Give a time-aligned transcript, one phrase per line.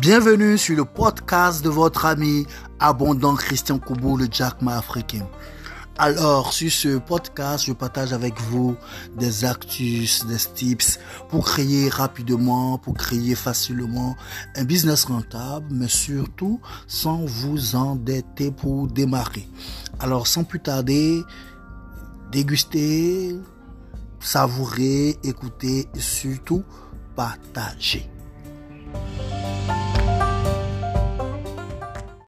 [0.00, 2.46] Bienvenue sur le podcast de votre ami
[2.78, 5.26] abondant Christian Koubou, le Jackma africain.
[5.96, 8.76] Alors, sur ce podcast, je partage avec vous
[9.16, 10.98] des actus, des tips
[11.30, 14.14] pour créer rapidement, pour créer facilement
[14.54, 19.48] un business rentable, mais surtout sans vous endetter pour démarrer.
[19.98, 21.22] Alors, sans plus tarder,
[22.30, 23.34] déguster,
[24.20, 26.64] savourer, écouter et surtout
[27.14, 28.10] partager.